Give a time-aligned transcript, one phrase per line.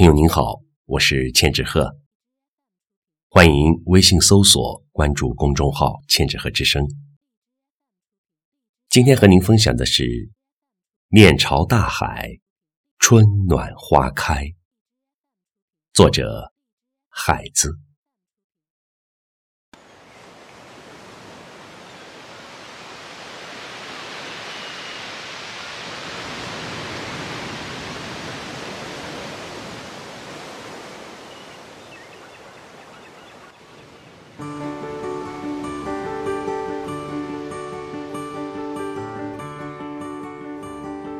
[0.00, 1.94] 朋友您好，我是千纸鹤，
[3.28, 6.82] 欢迎微信搜索关注公众号“千纸鹤之声”。
[8.88, 10.04] 今天和您分享的是
[11.08, 12.30] 《面朝大海，
[12.98, 14.44] 春暖花开》，
[15.92, 16.50] 作者
[17.10, 17.78] 海子。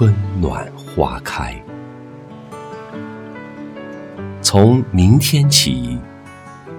[0.00, 0.66] 春暖。
[0.96, 1.54] 花开。
[4.40, 5.98] 从明天起，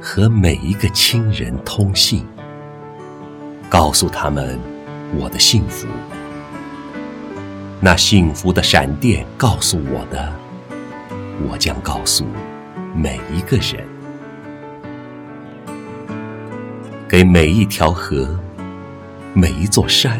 [0.02, 2.26] 和每一个亲人通信，
[3.70, 4.60] 告诉他们
[5.16, 5.88] 我的幸福。
[7.80, 10.34] 那幸福的闪电告诉我的，
[11.48, 12.26] 我将告诉
[12.96, 13.88] 每一个人。
[17.08, 18.36] 给每一条河、
[19.36, 20.20] 每一座山，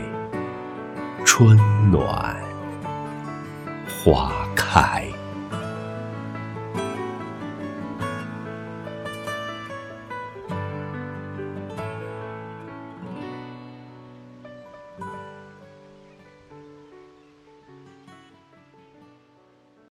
[1.25, 1.57] 春
[1.91, 2.35] 暖
[3.87, 5.10] 花开。